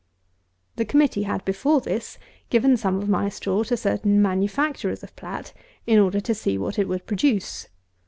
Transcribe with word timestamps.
219. 0.77 0.77
The 0.77 0.89
committee 0.91 1.23
had, 1.31 1.45
before 1.45 1.79
this, 1.79 2.17
given 2.49 2.75
some 2.75 2.95
of 2.97 3.07
my 3.07 3.29
straw 3.29 3.61
to 3.65 3.77
certain 3.77 4.19
manufacturers 4.19 5.03
of 5.03 5.15
plat, 5.15 5.53
in 5.85 5.99
order 5.99 6.19
to 6.19 6.33
see 6.33 6.57
what 6.57 6.79
it 6.79 6.87
would 6.87 7.05
produce. 7.05 7.67